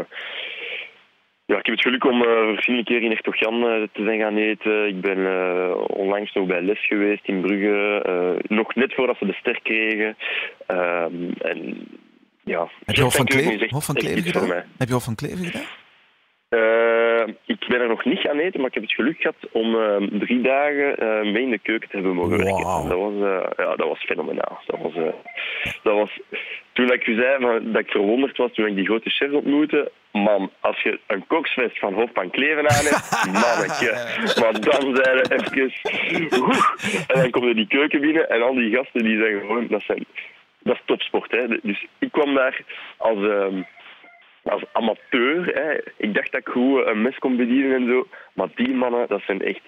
[1.47, 4.37] ja, ik heb het geluk om eh verschillende keren in Ertogan eh, te zijn gaan
[4.37, 4.87] eten.
[4.88, 5.18] Ik ben
[5.88, 8.42] onlangs nog bij les geweest in Brugge.
[8.49, 10.16] nog net voordat ze de ster kregen.
[10.66, 11.87] Ehm, en
[12.44, 14.64] ja, Heb je Hof van, echt- Kleven gedaan?
[14.79, 15.66] Heb je Hof van Kleven gedaan?
[17.18, 19.74] Eh, ik ben er nog niet gaan eten, maar ik heb het geluk gehad om
[19.74, 22.88] eh, drie dagen eh, mee in de keuken te hebben mogen werken.
[22.88, 23.14] Dat was,
[23.57, 24.61] ja, dat was fenomenaal.
[24.66, 24.92] Dat was,
[25.83, 26.20] dat was,
[26.72, 29.92] toen ik u zei van, dat ik verwonderd was toen ik die grote chef ontmoette,
[30.12, 33.92] man, als je een koksvest van Hof van Kleven aan hebt, mannetje.
[34.40, 35.72] Maar dan zijn er even...
[37.07, 39.83] En dan kom je die keuken binnen en al die gasten die zeggen gewoon, dat,
[39.83, 40.04] zijn,
[40.59, 41.31] dat is topsport.
[41.31, 41.46] Hè.
[41.62, 42.61] Dus ik kwam daar
[42.96, 43.18] als...
[43.18, 43.62] ehm,
[44.49, 48.07] als amateur, hè, ik dacht dat ik goed een mes kon bedienen en zo.
[48.33, 49.63] Maar die mannen, dat zijn echt...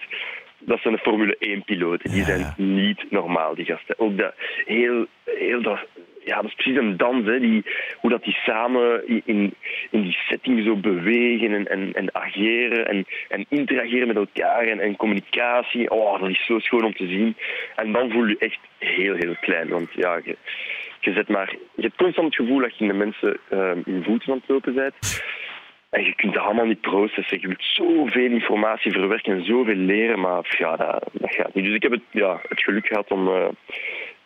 [0.63, 2.09] Dat zijn de Formule 1-piloten.
[2.09, 2.53] Die Ja, zijn ja.
[2.57, 3.99] niet normaal, die gasten.
[3.99, 4.33] Ook dat
[4.65, 5.05] heel...
[5.25, 5.79] heel dat,
[6.23, 7.39] ja, dat is precies een dans, hè.
[7.39, 7.65] Die,
[7.97, 13.05] hoe dat die samen in, in, die setting zo bewegen en, en, en ageren en,
[13.27, 15.89] en interageren met elkaar en, en communicatie.
[15.89, 17.35] Oh, dat is zo schoon om te zien.
[17.75, 19.67] En dan voel je echt heel, heel klein.
[19.67, 20.37] Want ja, je,
[21.03, 24.31] je, maar, je hebt constant het gevoel dat je in de mensen eh, in voeten
[24.31, 25.23] aan het lopen bent.
[25.89, 27.39] En je kunt dat allemaal niet processen.
[27.41, 31.65] Je moet zoveel informatie verwerken en zoveel leren, maar ja, dat, dat gaat niet.
[31.65, 33.47] Dus ik heb het, ja, het geluk gehad om eh,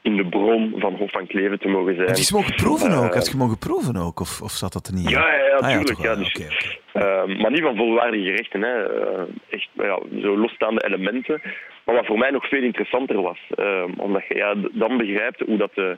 [0.01, 2.07] in de bron van Hof van Kleven te mogen zijn.
[2.07, 3.09] Heb je eens mogen proeven ook?
[3.13, 4.19] Eh, Heb je mogen proeven ook?
[4.19, 5.09] Of, of zat dat er niet?
[5.09, 5.99] Ja, ja, ja, Ah, tuurlijk.
[6.01, 7.05] ja, dus, Oké, oké.
[7.05, 8.61] eh, maar niet van volwaardige gerechten.
[8.61, 8.83] Hè.
[9.01, 11.41] Eh, echt ja, zo losstaande elementen.
[11.85, 13.39] Maar wat voor mij nog veel interessanter was.
[13.55, 15.97] eh, omdat je ja, dan begrijpt hoe dat de,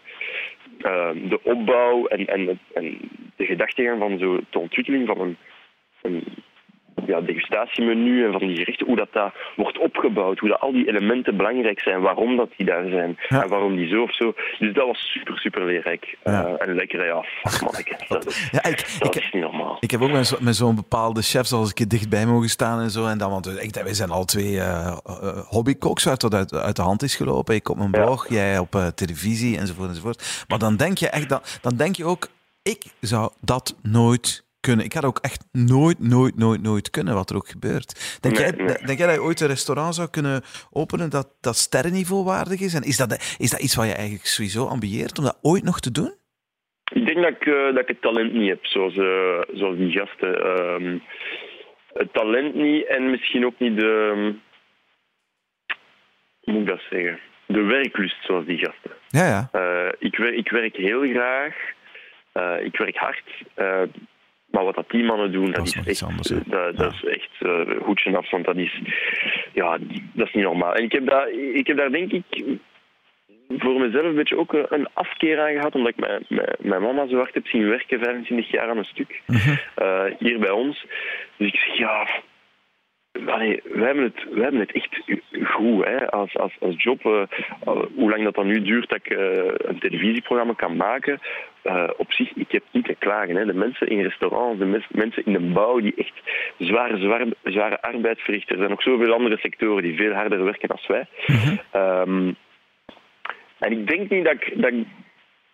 [0.81, 2.97] eh, de opbouw en, en, en
[3.35, 5.37] de gedachtegang van zo, de ontwikkeling van een,
[6.01, 6.23] een
[7.07, 10.87] ja, degustatiemenu en van die gerechten, hoe dat, dat wordt opgebouwd, hoe dat al die
[10.87, 13.43] elementen belangrijk zijn, waarom dat die daar zijn Ja.
[13.43, 14.33] en waarom die zo of zo.
[14.59, 16.17] Dus dat was super, super leerrijk.
[16.23, 16.45] Ja.
[16.45, 17.95] Eh, en lekker, ja, fuck manneke.
[18.07, 19.77] Dat, is- Ja, ik, dat ik, is niet normaal.
[19.79, 21.21] Ik heb ook met zo- met zo'n bepaalde
[21.59, 23.05] eens een keer dichtbij mogen staan en zo.
[23.05, 26.75] En dan, want ik, wij zijn al twee eh uh, hobbykoks waar het uit, uit
[26.75, 27.55] de hand is gelopen.
[27.55, 30.45] Ik op mijn blog, jij op eh, televisie enzovoort enzovoort.
[30.47, 32.27] Maar dan denk je echt, dan, dan denk je ook,
[32.63, 34.85] ik zou dat nooit kunnen.
[34.85, 38.19] Ik had ook echt nooit, nooit, nooit, nooit kunnen wat er ook gebeurt.
[38.21, 38.85] Denk, Nee, jij, nee.
[38.85, 42.73] denk jij dat je ooit een restaurant zou kunnen openen dat, dat sterrenniveau waardig is?
[42.73, 43.11] En is dat,
[43.45, 46.13] is dat iets wat je eigenlijk sowieso ambieert om dat ooit nog te doen?
[46.93, 49.91] Ik denk dat ik, eh, dat ik het talent niet heb, zoals, eh, zoals die
[49.91, 50.33] gasten.
[50.43, 50.97] Ehm,
[51.93, 54.13] het talent niet en misschien ook niet de.
[56.39, 57.19] Hoe moet ik dat zeggen?
[57.45, 58.91] De werklust, zoals die gasten.
[59.07, 59.49] Ja, ja.
[59.51, 61.55] Eh, ik, werk, ik werk heel graag.
[62.61, 63.23] Ik werk hard.
[64.57, 67.29] Maar wat dat die mannen doen, dat, Dat is echt, anders, dat, dat is echt
[67.39, 68.81] eh hoedje af, want dat is,
[69.53, 69.77] ja,
[70.13, 70.73] dat is niet normaal.
[70.75, 72.23] En ik heb, daar, ik heb daar denk ik
[73.57, 77.07] voor mezelf een beetje ook een, afkeer aan gehad, omdat ik mijn, mijn, mijn mama
[77.07, 79.21] zo hard heb zien werken, 25 jaar aan een stuk,
[79.75, 80.85] eh, hier bij ons.
[81.37, 82.07] Dus ik zeg, ja,
[83.25, 85.01] Allee, wij, hebben het, wij hebben het echt
[85.43, 86.11] goed hè?
[86.11, 87.05] Als, als, als job.
[87.05, 87.21] eh,
[87.95, 91.19] hoe lang dat dan nu duurt dat ik eh, een televisieprogramma kan maken.
[91.61, 93.35] eh, op zich, ik heb niet te klagen.
[93.35, 93.45] Hè?
[93.45, 96.21] De mensen in restaurants, de mes- mensen in de bouw die echt
[96.57, 98.51] zware, zware, zware arbeid verrichten.
[98.51, 101.05] Er zijn nog zoveel andere sectoren die veel harder werken dan wij.
[101.71, 102.31] Ehm,
[103.59, 104.85] en ik denk niet dat ik, dat ik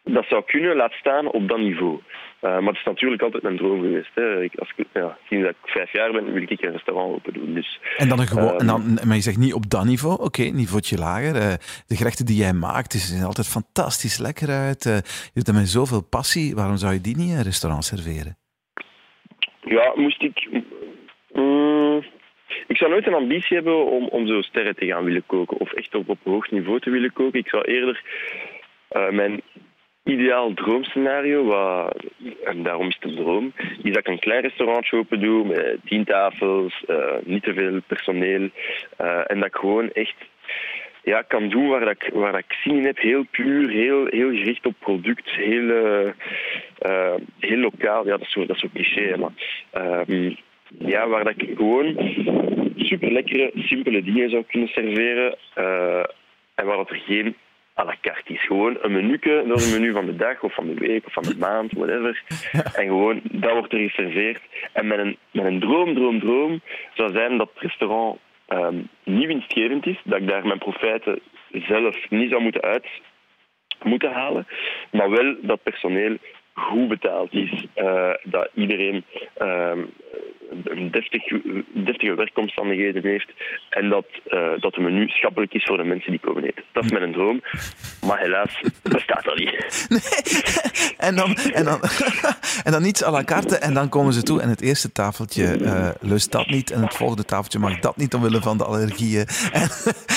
[0.03, 1.99] dat zou kunnen, laat staan op dat niveau.
[2.43, 4.09] Eh, maar het is natuurlijk altijd mijn droom geweest.
[4.13, 4.43] Hè.
[4.43, 7.33] Ik, als ik, ja, sinds dat ik vijf jaar ben, wil ik een restaurant open
[7.33, 7.53] doen.
[7.53, 8.59] Dus, En dan een gewoon, Ehm.
[8.59, 11.35] en dan, maar je zegt niet op dat niveau, oké, niveautje lager.
[11.35, 11.53] Eh,
[11.87, 14.85] de gerechten die jij maakt, die zien altijd fantastisch lekker uit.
[14.85, 16.55] Eh, je doet dat met zoveel passie.
[16.55, 18.37] Waarom zou je die niet in een restaurant serveren?
[19.65, 20.47] ja, moest ik...
[21.33, 22.03] Mm,
[22.67, 25.57] ik zou nooit een ambitie hebben om, om zo sterren te gaan willen koken.
[25.57, 27.39] Of echt op, op hoog niveau te willen koken.
[27.39, 28.01] Ik zou eerder
[29.11, 29.41] mijn
[30.03, 32.03] ideaal droomscenario, wat,
[32.43, 35.77] en daarom is het een droom, is dat ik een klein restaurantje open doe met
[35.85, 38.49] tien tafels, eh, niet te veel personeel.
[38.97, 40.15] eh, en dat ik gewoon echt
[41.03, 42.97] ja, kan doen waar, dat ik, waar dat ik zin in heb.
[42.97, 45.69] Heel puur, heel, heel gericht op product, heel,
[46.79, 48.05] eh, heel lokaal.
[48.05, 49.31] Ja, dat is zo, dat is cliché, maar...
[49.71, 50.33] ehm,
[50.79, 51.95] ja, waar dat ik gewoon
[52.77, 55.37] super lekkere, simpele dingen zou kunnen serveren.
[56.55, 57.35] en waar dat er geen
[57.79, 58.45] à la carte is.
[58.45, 61.13] Gewoon een menuke, dat is een menu van de dag of van de week of
[61.13, 62.23] van de maand, whatever.
[62.79, 64.41] En gewoon, dat wordt er geserveerd.
[64.73, 66.61] En met een, met een droom, droom, droom
[66.93, 70.01] zou zijn dat het restaurant ehm, niet winstgevend is.
[70.03, 71.19] Dat ik daar mijn profijten
[71.51, 72.87] zelf niet zou moeten uit
[73.83, 74.47] moeten halen.
[74.91, 76.17] Maar wel dat personeel
[76.53, 77.65] goed betaald is.
[77.73, 79.79] eh, dat iedereen ehm,
[80.63, 81.23] een deftig,
[81.73, 83.31] deftige werkomstandigheden heeft.
[83.69, 86.63] En dat, eh, dat de menu schappelijk is voor de mensen die komen eten.
[86.71, 87.41] Dat is mijn droom.
[88.07, 89.51] Maar helaas bestaat dat niet.
[90.97, 91.81] En dan, en dan,
[92.63, 93.57] en dan niets à la carte.
[93.57, 96.71] En dan komen ze toe en het eerste tafeltje eh, lust dat niet.
[96.71, 99.25] En het volgende tafeltje mag dat niet omwille van de allergieën.
[99.51, 99.67] En,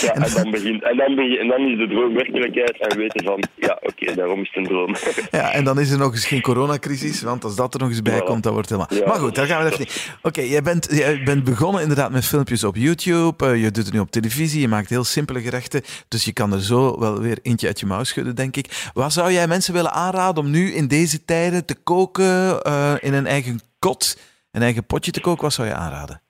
[0.01, 3.25] Ja, en, dan begint, en, dan begin, en dan is de droom werkelijkheid en weten
[3.25, 4.95] van, ja, oké, daarom is het een droom.
[5.31, 7.23] ja, en dan is er nog eens geen coronacrisis.
[7.23, 8.25] Want als dat er nog eens bij Voilà.
[8.25, 9.07] komt, dan wordt het helemaal...
[9.07, 9.13] Ja.
[9.13, 9.86] Maar goed, daar gaan we even niet.
[10.23, 13.47] Oké, jij, bent, jij bent begonnen inderdaad met filmpjes op YouTube.
[13.47, 14.61] eh, je doet het nu op televisie.
[14.61, 15.83] Je maakt heel simpele gerechten.
[16.09, 18.91] Dus je kan er zo wel weer eentje uit je mouw schudden, denk ik.
[18.95, 23.13] Wat zou jij mensen willen aanraden om nu in deze tijden te koken eh, in
[23.15, 24.19] een eigen kot?
[24.51, 25.43] Een eigen potje te koken?
[25.43, 26.21] Wat zou je aanraden?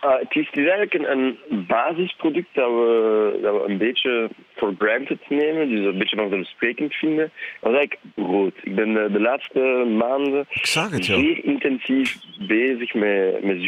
[0.00, 5.18] Ah, het, is, eigenlijk een, een basisproduct dat we, dat we een beetje for granted
[5.28, 7.32] nemen, dus een beetje vanzelfsprekend vinden.
[7.60, 8.54] Dat is eigenlijk brood.
[8.62, 9.60] Ik ben de, de laatste
[9.98, 13.60] maanden het, zeer intensief bezig met, met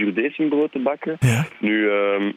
[0.73, 1.16] te bakken.
[1.21, 1.47] Ja.
[1.59, 2.33] Nu, ehm,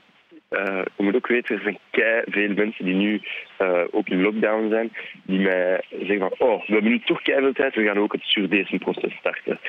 [0.50, 3.22] eh, je moet ook weten, er zijn kei veel mensen die nu
[3.58, 7.42] eh, ook in lockdown zijn, die mij zeggen van, oh, we hebben nu toch kei
[7.42, 9.60] veel tijd, we gaan ook het zuurdesembrood starten.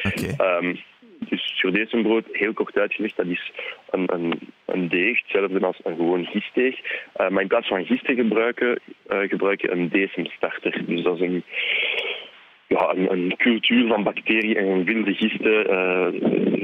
[1.29, 3.53] Dus zuurdesembrood, heel kort uitgelegd, dat is
[3.91, 6.81] een, een, een deeg, hetzelfde als een gewoon gistdeeg.
[7.12, 10.83] Eh, maar in plaats van gist te gebruiken, eh, gebruik je een desemstarter.
[10.87, 11.45] Dus dat is een,
[12.67, 15.69] ja, een, cultuur van bacteriën en wilde gisten.
[15.69, 16.07] eh,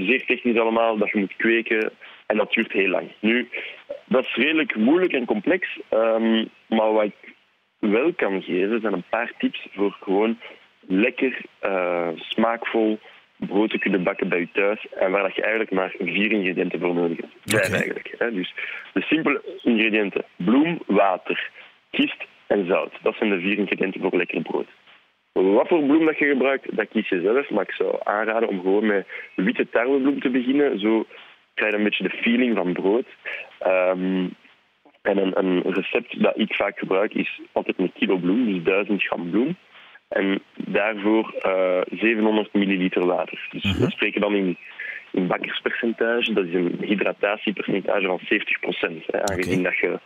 [0.06, 1.92] zeer technisch allemaal, dat je moet kweken.
[2.26, 3.10] En dat duurt heel lang.
[3.20, 3.48] Nu,
[4.04, 5.80] dat is redelijk moeilijk en complex.
[5.88, 7.34] ehm, maar wat ik
[7.78, 10.38] wel kan geven, zijn een paar tips voor gewoon
[10.86, 11.40] lekker,
[12.16, 12.98] smaakvol
[13.36, 14.86] brood te kunnen bakken bij je thuis.
[14.94, 17.32] En waar dat je eigenlijk maar vier ingrediënten voor nodig hebt.
[17.44, 18.14] Vijf eigenlijk.
[18.18, 18.32] Hè.
[18.32, 18.54] Dus
[18.92, 20.24] de simpele ingrediënten.
[20.36, 21.50] Bloem, water,
[21.90, 22.92] gist en zout.
[23.02, 24.66] Dat zijn de vier ingrediënten voor lekker brood.
[25.32, 27.50] Wat voor bloem dat je gebruikt, dat kies je zelf.
[27.50, 30.78] Maar ik zou aanraden om gewoon met witte tarwebloem te beginnen.
[30.78, 31.06] Zo
[31.54, 33.06] krijg je een beetje de feeling van brood.
[33.58, 34.26] Ehm,
[35.02, 39.02] en een, een recept dat ik vaak gebruik is altijd een kilo bloem, dus 1000
[39.02, 39.56] gram bloem.
[40.12, 43.48] En daarvoor eh 700 milliliter water.
[43.50, 44.56] Dus we spreken dan in,
[45.12, 46.32] een bakkerspercentage.
[46.32, 49.12] Dat is een hydratatiepercentage van 70 procent.
[49.12, 49.98] Aangezien dat je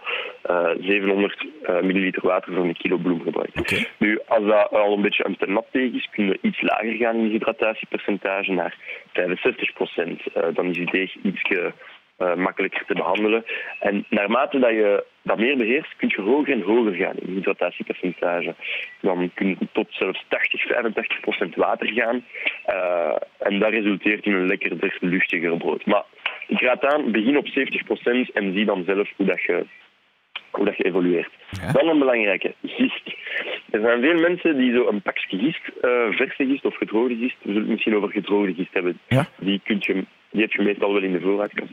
[0.51, 3.89] uh, 700 uh, milliliter water voor een kilo bloem gebruikt.
[3.99, 6.95] Nu, als dat al een beetje een te nat tegen is, kunnen we iets lager
[6.95, 8.77] gaan in het hydratatiepercentage naar
[9.13, 10.21] 65 procent.
[10.37, 13.45] Uh, dan is je deeg iets uh, makkelijker te behandelen.
[13.81, 18.55] En naarmate dat je dat meer beheerst, kun je hoger en hoger gaan in hydratatiepercentage.
[19.01, 22.25] Dan kun je tot zelfs 80, 85 procent water gaan.
[22.69, 25.87] Uh, en dat resulteert in een lekkerder, luchtiger brood.
[25.87, 26.05] Maar
[26.47, 29.67] ik raad aan, begin op 70 procent en zie dan zelf hoe dat je
[30.51, 31.31] hoe dat je evolueert.
[31.51, 31.73] Ja.
[31.73, 33.15] Dan een belangrijke, gist.
[33.71, 37.37] Er zijn veel mensen die zo een pakje gist, uh, verse gist of gedroogde gist,
[37.43, 39.27] we zullen het misschien over gedroogde gist hebben, Ja.
[39.39, 41.73] die, kunt je, die heb je meestal wel in de voorraadkast.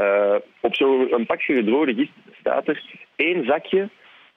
[0.00, 2.82] Uh, op zo'n pakje gedroogde gist staat er
[3.16, 3.88] één zakje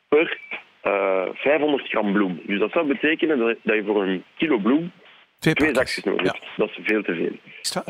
[0.08, 0.40] per
[0.84, 2.42] uh, 500 gram bloem.
[2.46, 4.92] Dus dat zou betekenen dat, je voor een kilo bloem
[5.40, 6.46] Twee zakjes nodig hebt.
[6.58, 7.36] Dat is veel te veel.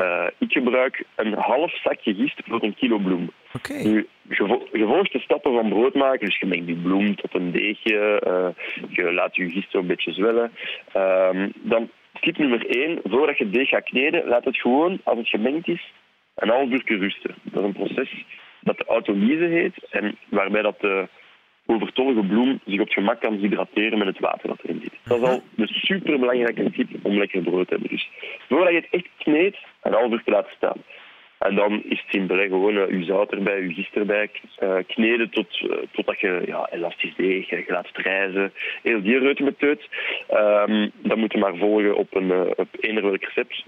[0.06, 3.30] Uh, ik gebruik een half zakje gist voor een kilo bloem.
[3.52, 3.72] Oké.
[3.72, 7.16] Nu, je, vo- je volgt de stappen van brood maken, dus je mengt die bloem
[7.16, 8.48] tot een deegje, uh,
[8.88, 10.52] je laat je gist zo een beetje zwellen.
[10.96, 15.28] Um, dan tip nummer 1, voordat je deeg gaat kneden, laat het gewoon, als het
[15.28, 15.92] gemengd is,
[16.34, 17.34] een half uur rusten.
[17.42, 18.24] Dat is een proces
[18.60, 21.08] dat de autolyse heet en waarbij dat de
[21.66, 24.92] overtollige bloem zich op het gemak kan hydrateren met het water dat erin zit.
[25.04, 27.90] Dat is al de superbelangrijke tip om lekker brood te hebben.
[27.90, 28.10] Dus
[28.48, 30.82] voordat je het echt kneedt, een half uur te laten staan.
[31.38, 32.46] En dan is het simpel, hè.
[32.46, 34.30] gewoon uh, je zout erbij, je gist erbij,
[34.62, 38.52] uh, kneden tot, uh, totdat je ja, elastisch deeg, je laat het rijzen.
[38.82, 39.88] Heel die reutemeteut.
[40.30, 43.64] Um, dat moet je maar volgen op een op eender welk recept.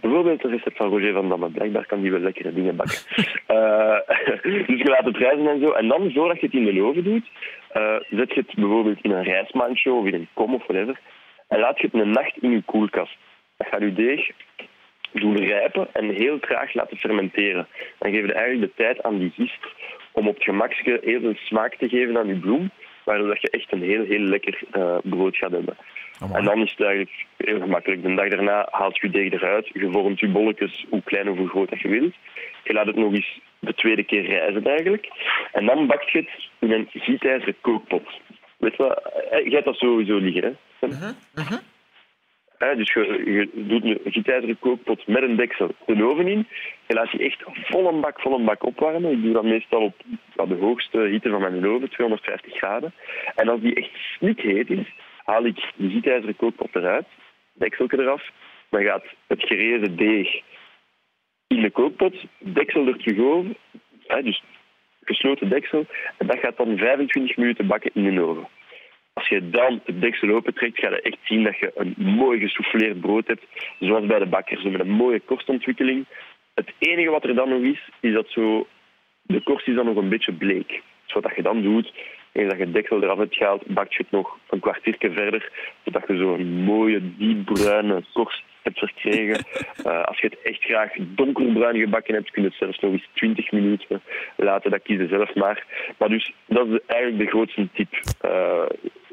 [0.00, 1.50] Bijvoorbeeld het recept van Roger van Damme.
[1.50, 2.98] Blijkbaar kan die wel lekkere dingen bakken.
[4.66, 5.70] dus je laat het rijzen en zo.
[5.70, 7.30] En dan, voordat je het in de oven doet,
[8.10, 11.00] zet je het bijvoorbeeld in een rijstmandje of in een kom of whatever.
[11.48, 13.16] En laat je het een nacht in je koelkast.
[13.56, 14.30] Dat gaat je deeg
[15.20, 17.66] doen rijpen en heel traag laten fermenteren.
[17.98, 19.66] Dan geef je eigenlijk de tijd aan die gist
[20.12, 22.70] om op het gemakje heel veel smaak te geven aan je bloem,
[23.04, 25.76] waardoor dat je echt een heel, heel lekker uh, brood gaat hebben.
[26.32, 28.02] En dan is het eigenlijk heel gemakkelijk.
[28.02, 31.48] De dag daarna haalt je deeg eruit, je vormt je bolletjes hoe klein of hoe
[31.48, 32.14] groot dat je wilt.
[32.64, 35.08] Je laat het nog eens de tweede keer rijzen eigenlijk.
[35.52, 38.20] En dan bakt je het in een gietijzeren kookpot.
[38.56, 39.00] Weet je wat?
[39.44, 40.86] Je hebt dat sowieso liggen, hè?
[40.88, 41.10] Uh -huh.
[41.34, 41.58] Uh -huh.
[42.72, 46.46] Dus je, je, doet een gietijzeren kookpot met een deksel de oven in.
[46.86, 49.12] Je laat die echt vol een bak, vol een bak opwarmen.
[49.12, 49.92] Ik doe dat meestal
[50.36, 52.92] op de hoogste hitte van mijn oven, 250 graden.
[53.34, 54.92] En als die echt snikheet is,
[55.24, 57.06] haal ik die gietijzeren kookpot eruit,
[57.52, 58.30] deksel eraf.
[58.68, 60.42] Dan gaat het gerezen deeg
[61.46, 63.54] in de kookpot, deksel er terug over.
[64.06, 64.42] He, dus
[65.04, 65.86] gesloten deksel.
[66.18, 68.48] En dat gaat dan 25 minuten bakken in de oven.
[69.14, 73.00] Als je dan het deksel opentrekt, ga je echt zien dat je een mooi gesouffleerd
[73.00, 73.44] brood hebt,
[73.78, 76.06] zoals bij de bakker, zo met een mooie korstontwikkeling.
[76.54, 78.66] Het enige wat er dan nog is, is dat zo,
[79.22, 80.82] de korst is dan nog een beetje bleek.
[81.04, 81.92] Dus wat je dan doet,
[82.32, 85.52] eens dat je het deksel eraf hebt gehaald, bak je het nog een kwartiertje verder,
[85.84, 89.44] zodat je zo een mooie, diepbruine korst hebt verkregen.
[89.86, 93.08] Uh, als je het echt graag donkerbruin gebakken hebt, kun je het zelfs nog eens
[93.12, 94.02] 20 minuten
[94.36, 94.70] laten.
[94.70, 95.66] Dat kies je zelf maar.
[95.98, 97.92] Maar dus, dat is eigenlijk de grootste tip.
[98.24, 98.66] Uh,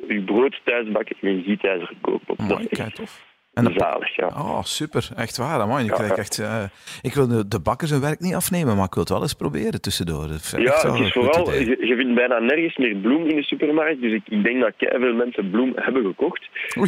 [0.08, 2.38] je brood thuis bakken in een gietijzeren kookpot.
[2.38, 3.30] Mooi, dat is echt tof.
[3.54, 4.28] En de, zalig, ja.
[4.28, 5.10] Oh, super.
[5.16, 5.68] Echt waar.
[5.68, 5.80] Man.
[5.80, 6.64] Ik, ja, echt, uh,
[7.02, 9.34] ik wil de, de bakker zijn werk niet afnemen, maar ik wil het wel eens
[9.34, 10.28] proberen tussendoor.
[10.58, 14.02] Ja, het is vooral, je, je, vindt bijna nergens meer bloem in de supermarkt.
[14.02, 16.50] Dus ik, ik denk dat veel mensen bloem hebben gekocht.
[16.76, 16.88] Uh,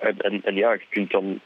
[0.00, 1.40] en, en, en, ja, je kunt dan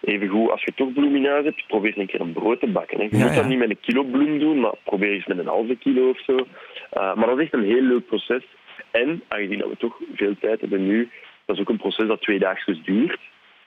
[0.00, 2.66] even goed, als je toch bloem in huis hebt, probeer een keer een brood te
[2.66, 2.98] bakken.
[2.98, 3.04] Hè.
[3.04, 3.48] Je ja, moet dat ja.
[3.48, 6.32] niet met een kilo bloem doen, maar probeer eens met een halve kilo of zo.
[6.32, 8.44] Uh, maar dat is echt een heel leuk proces.
[8.90, 11.10] En, aangezien dat we toch veel tijd hebben nu,
[11.44, 13.20] dat is ook een proces dat twee dagen duurt.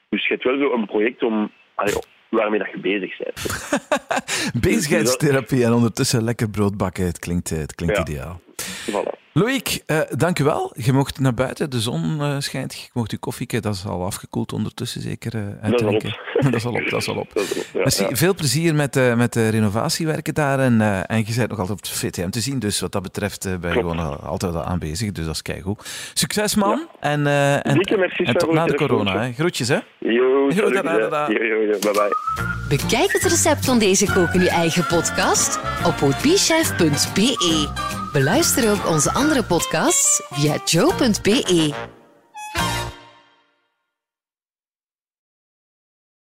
[0.09, 1.93] Dus je hebt wel zo een project om, allee,
[2.29, 3.71] waarmee dat je bezig bent.
[4.69, 7.05] Bezigheidstherapie en ondertussen lekker brood bakken.
[7.05, 8.01] Het klinkt, het klinkt ja.
[8.01, 8.41] ideaal.
[9.33, 10.73] Loïc, uh, dank u wel.
[10.75, 12.73] Je mocht naar buiten, de zon uh, schijnt.
[12.73, 15.41] Je mocht je koffie, dat is al afgekoeld ondertussen zeker uh.
[16.41, 16.89] Dat is al op.
[16.89, 17.33] dat is al op.
[17.33, 17.67] Dat is al op.
[17.73, 18.15] Ja, Merci, ja.
[18.15, 20.59] Veel plezier met, uh, met de renovatiewerken daar.
[20.59, 22.59] En, uh, en je bent nog altijd op het VTM te zien.
[22.59, 25.11] Dus wat dat betreft uh, ben je gewoon altijd al aanwezig.
[25.11, 26.11] Dus dat is keigoed.
[26.13, 26.87] Succes man.
[27.01, 27.09] Ja.
[27.09, 29.21] En, uh, en, merci, en tot na de corona.
[29.21, 29.33] Hè.
[29.33, 29.79] Groetjes hè.
[29.99, 31.29] Yo, Yo, da, da, da.
[31.29, 31.79] Yo, yo, yo.
[31.79, 32.15] Bye bye.
[32.69, 38.01] Bekijk het recept van deze kook in uw eigen podcast op ootbichef.be.
[38.13, 42.02] Beluister ook onze andere podcasts via joe.be.